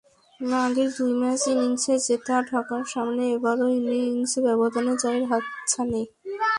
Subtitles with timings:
[0.61, 6.01] আগের দুই ম্যাচ ইনিংসে জেতা ঢাকার সামনে এবারও ইনিংস ব্যবধানে জয়ের হাতছানি।